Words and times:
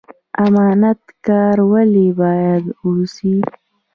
امانت 0.45 1.01
کاره 1.25 1.63
ولې 1.71 2.07
باید 2.19 2.63
اوسو؟ 2.83 3.33